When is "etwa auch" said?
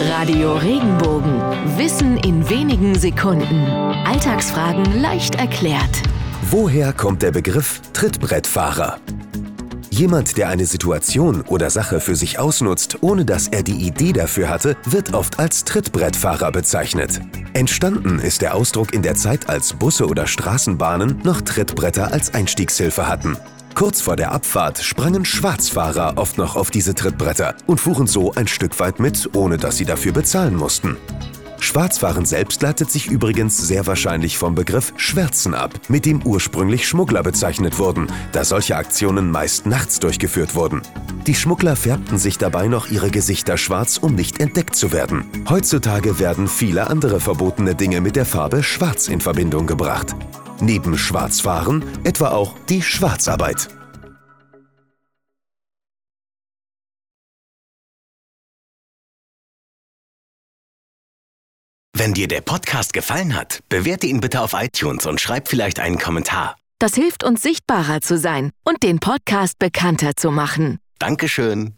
52.04-52.54